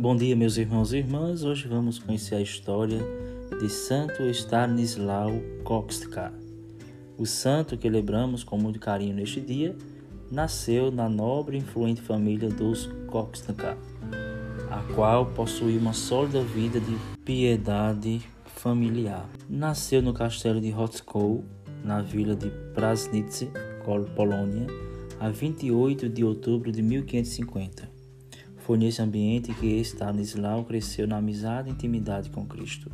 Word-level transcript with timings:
Bom 0.00 0.16
dia, 0.16 0.34
meus 0.34 0.56
irmãos 0.56 0.94
e 0.94 0.96
irmãs. 0.96 1.44
Hoje 1.44 1.68
vamos 1.68 1.98
conhecer 1.98 2.34
a 2.36 2.40
história 2.40 3.00
de 3.60 3.68
Santo 3.68 4.22
Stanislau 4.30 5.30
Kokstka. 5.62 6.32
O 7.18 7.26
santo 7.26 7.76
que 7.76 7.86
lembramos 7.86 8.42
com 8.42 8.56
muito 8.56 8.80
carinho 8.80 9.14
neste 9.14 9.42
dia 9.42 9.76
nasceu 10.32 10.90
na 10.90 11.06
nobre 11.06 11.58
e 11.58 11.60
influente 11.60 12.00
família 12.00 12.48
dos 12.48 12.88
Kokstka, 13.08 13.76
a 14.70 14.94
qual 14.94 15.26
possuía 15.26 15.78
uma 15.78 15.92
sólida 15.92 16.40
vida 16.44 16.80
de 16.80 16.96
piedade 17.22 18.22
familiar. 18.46 19.28
Nasceu 19.50 20.00
no 20.00 20.14
castelo 20.14 20.62
de 20.62 20.72
Hotskow, 20.72 21.44
na 21.84 22.00
vila 22.00 22.34
de 22.34 22.48
Prasnice, 22.72 23.50
Polônia, 24.16 24.66
a 25.20 25.28
28 25.28 26.08
de 26.08 26.24
outubro 26.24 26.72
de 26.72 26.80
1550. 26.80 27.99
Foi 28.70 28.78
nesse 28.78 29.02
ambiente 29.02 29.52
que 29.52 29.80
Stanislau 29.80 30.62
cresceu 30.62 31.04
na 31.04 31.16
amizade 31.16 31.68
e 31.68 31.72
intimidade 31.72 32.30
com 32.30 32.46
Cristo. 32.46 32.88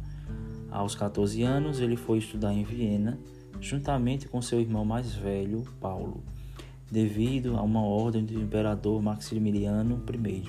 Aos 0.71 0.95
14 0.95 1.43
anos, 1.43 1.81
ele 1.81 1.97
foi 1.97 2.17
estudar 2.17 2.55
em 2.55 2.65
Viena, 2.65 3.19
juntamente 3.61 4.27
com 4.27 4.41
seu 4.41 4.59
irmão 4.59 4.87
mais 4.87 5.15
velho, 5.15 5.65
Paulo, 5.79 6.25
devido 6.91 7.59
a 7.59 7.63
uma 7.63 7.83
ordem 7.83 8.25
do 8.25 8.41
imperador 8.41 9.03
Maximiliano 9.03 10.03
I. 10.11 10.45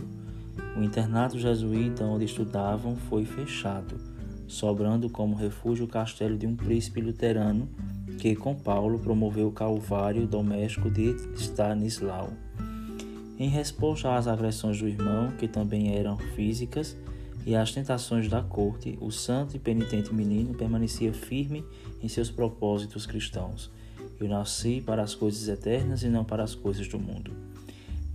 O 0.80 0.82
internato 0.82 1.38
jesuíta 1.38 2.06
onde 2.06 2.24
estudavam 2.24 2.96
foi 2.96 3.26
fechado, 3.26 3.98
sobrando 4.48 5.10
como 5.10 5.36
refúgio 5.36 5.88
o 5.88 5.90
castelo 5.90 6.38
de 6.38 6.48
um 6.48 6.56
príncipe 6.56 7.02
luterano 7.02 7.68
que, 8.18 8.34
com 8.34 8.56
Paulo, 8.56 8.98
promoveu 8.98 9.50
o 9.50 9.52
calvário 9.52 10.26
doméstico 10.26 10.90
de 10.90 11.18
Stanislau. 11.36 12.32
Em 13.40 13.50
resposta 13.50 14.16
às 14.16 14.28
agressões 14.28 14.80
do 14.80 14.88
irmão, 14.88 15.32
que 15.38 15.48
também 15.48 15.96
eram 15.96 16.18
físicas, 16.18 16.98
e 17.46 17.56
às 17.56 17.72
tentações 17.72 18.28
da 18.28 18.42
corte, 18.42 18.98
o 19.00 19.12
santo 19.12 19.56
e 19.56 19.60
penitente 19.60 20.14
menino 20.14 20.56
permanecia 20.56 21.14
firme 21.14 21.64
em 22.02 22.08
seus 22.08 22.32
propósitos 22.32 23.06
cristãos. 23.06 23.72
Eu 24.20 24.28
nasci 24.28 24.82
para 24.82 25.04
as 25.04 25.14
coisas 25.14 25.48
eternas 25.48 26.02
e 26.02 26.10
não 26.10 26.26
para 26.26 26.44
as 26.44 26.56
coisas 26.56 26.88
do 26.88 27.00
mundo. 27.00 27.32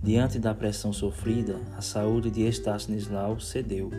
Diante 0.03 0.37
da 0.37 0.53
pressão 0.53 0.91
sofrida, 0.91 1.59
a 1.77 1.81
saúde 1.81 2.29
de 2.29 2.45
Stanislau 2.49 3.39
cedeu, 3.39 3.89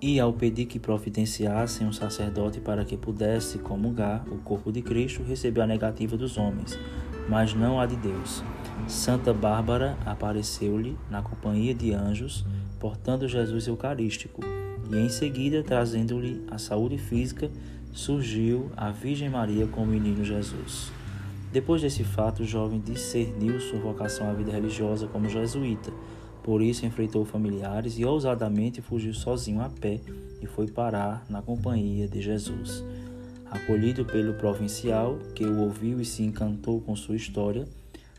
e 0.00 0.20
ao 0.20 0.32
pedir 0.34 0.66
que 0.66 0.78
providenciassem 0.78 1.86
um 1.86 1.92
sacerdote 1.92 2.60
para 2.60 2.84
que 2.84 2.98
pudesse 2.98 3.58
comungar 3.58 4.24
o 4.30 4.36
corpo 4.38 4.70
de 4.70 4.82
Cristo, 4.82 5.22
recebeu 5.22 5.62
a 5.62 5.66
negativa 5.66 6.18
dos 6.18 6.36
homens, 6.36 6.78
mas 7.28 7.54
não 7.54 7.80
a 7.80 7.86
de 7.86 7.96
Deus. 7.96 8.42
Santa 8.86 9.32
Bárbara 9.32 9.96
apareceu-lhe 10.04 10.96
na 11.10 11.22
companhia 11.22 11.74
de 11.74 11.92
anjos, 11.92 12.44
portando 12.78 13.28
Jesus 13.28 13.66
Eucarístico, 13.66 14.42
e 14.90 14.96
em 14.96 15.08
seguida, 15.08 15.62
trazendo-lhe 15.62 16.44
a 16.50 16.58
saúde 16.58 16.98
física, 16.98 17.50
surgiu 17.92 18.70
a 18.76 18.90
Virgem 18.90 19.28
Maria 19.28 19.66
com 19.66 19.82
o 19.82 19.86
menino 19.86 20.24
Jesus. 20.24 20.92
Depois 21.52 21.82
desse 21.82 22.04
fato, 22.04 22.42
o 22.42 22.46
jovem 22.46 22.80
discerniu 22.80 23.58
sua 23.60 23.78
vocação 23.78 24.28
à 24.28 24.32
vida 24.32 24.52
religiosa 24.52 25.06
como 25.06 25.28
jesuíta. 25.28 25.90
Por 26.42 26.60
isso, 26.62 26.86
enfrentou 26.86 27.24
familiares 27.24 27.98
e 27.98 28.04
ousadamente 28.04 28.82
fugiu 28.82 29.14
sozinho 29.14 29.60
a 29.60 29.68
pé 29.68 30.00
e 30.40 30.46
foi 30.46 30.68
parar 30.68 31.24
na 31.28 31.42
companhia 31.42 32.06
de 32.06 32.20
Jesus. 32.20 32.84
Acolhido 33.50 34.04
pelo 34.04 34.34
provincial, 34.34 35.18
que 35.34 35.44
o 35.44 35.60
ouviu 35.60 36.00
e 36.00 36.04
se 36.04 36.22
encantou 36.22 36.80
com 36.80 36.96
sua 36.96 37.16
história, 37.16 37.66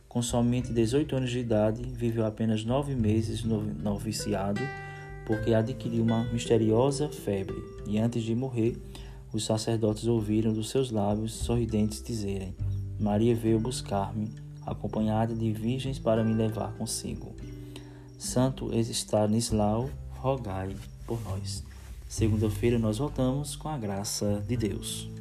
com 0.07 0.21
somente 0.21 0.71
18 0.71 1.15
anos 1.15 1.29
de 1.29 1.39
idade, 1.39 1.83
viveu 1.83 2.25
apenas 2.25 2.63
nove 2.63 2.95
meses 2.95 3.43
no 3.43 3.61
noviciado, 3.61 4.61
porque 5.25 5.53
adquiriu 5.53 6.03
uma 6.03 6.23
misteriosa 6.31 7.09
febre, 7.09 7.57
e 7.85 7.99
antes 7.99 8.23
de 8.23 8.33
morrer, 8.33 8.81
os 9.33 9.45
sacerdotes 9.45 10.07
ouviram 10.07 10.53
dos 10.53 10.69
seus 10.69 10.89
lábios 10.89 11.33
sorridentes 11.33 12.01
dizerem: 12.01 12.55
Maria 12.99 13.35
veio 13.35 13.59
buscar-me, 13.59 14.33
acompanhada 14.65 15.35
de 15.35 15.51
virgens 15.51 15.99
para 15.99 16.23
me 16.23 16.33
levar 16.33 16.73
consigo. 16.73 17.35
Santo 18.17 18.73
Stanislau, 18.73 19.89
rogai 20.11 20.75
por 21.05 21.21
nós. 21.23 21.63
Segunda-feira 22.07 22.79
nós 22.79 22.97
voltamos 22.97 23.55
com 23.55 23.67
a 23.67 23.77
graça 23.77 24.43
de 24.47 24.55
Deus. 24.55 25.16